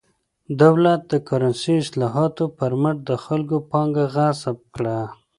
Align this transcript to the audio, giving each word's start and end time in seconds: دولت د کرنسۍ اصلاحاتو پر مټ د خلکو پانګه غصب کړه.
دولت 0.61 1.01
د 1.11 1.13
کرنسۍ 1.27 1.75
اصلاحاتو 1.83 2.45
پر 2.57 2.71
مټ 2.81 2.97
د 3.09 3.11
خلکو 3.25 3.57
پانګه 3.71 4.05
غصب 4.13 4.57
کړه. 4.75 4.97